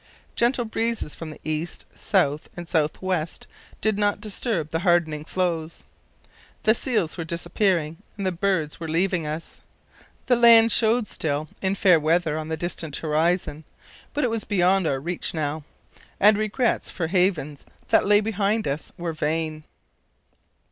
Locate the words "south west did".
2.67-3.99